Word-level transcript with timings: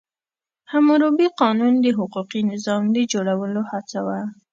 حموربي 0.71 1.27
قانون 1.41 1.73
د 1.81 1.85
حقوقي 1.97 2.41
نظام 2.51 2.83
د 2.95 2.97
جوړولو 3.11 3.61
هڅه 3.71 3.99
وه. 4.07 4.19